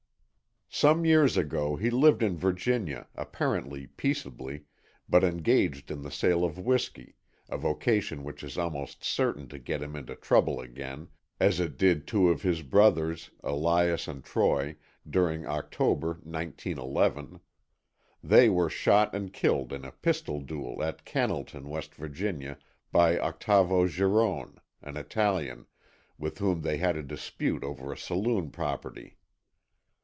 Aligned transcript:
Some 0.73 1.03
years 1.05 1.35
ago 1.35 1.75
he 1.75 1.89
lived 1.89 2.23
in 2.23 2.37
Virginia, 2.37 3.05
apparently 3.15 3.87
peaceably, 3.87 4.63
but 5.07 5.21
engaged 5.23 5.91
in 5.91 6.01
the 6.01 6.09
sale 6.09 6.45
of 6.45 6.57
whiskey, 6.57 7.17
a 7.49 7.57
vocation 7.57 8.23
which 8.23 8.41
is 8.41 8.57
almost 8.57 9.03
certain 9.03 9.49
to 9.49 9.59
get 9.59 9.81
him 9.81 9.97
into 9.97 10.15
trouble 10.15 10.61
again, 10.61 11.09
as 11.41 11.59
it 11.59 11.77
did 11.77 12.07
two 12.07 12.29
of 12.29 12.41
his 12.43 12.61
brothers, 12.63 13.31
Elias 13.43 14.07
and 14.07 14.23
Troy, 14.23 14.77
during 15.07 15.45
October, 15.45 16.13
1911. 16.23 17.41
They 18.23 18.47
were 18.47 18.69
shot 18.69 19.13
and 19.13 19.31
killed 19.33 19.73
in 19.73 19.83
a 19.83 19.91
pistol 19.91 20.39
duel 20.39 20.81
at 20.81 21.03
Cannelton, 21.05 21.63
W. 21.69 22.31
Va., 22.45 22.57
by 22.93 23.19
Octavo 23.19 23.87
Gerone, 23.87 24.57
an 24.81 24.95
Italian, 24.95 25.65
with 26.17 26.37
whom 26.39 26.61
they 26.61 26.77
had 26.77 26.95
a 26.95 27.03
dispute 27.03 27.61
over 27.63 27.93
saloon 27.93 28.49
property. 28.49 29.17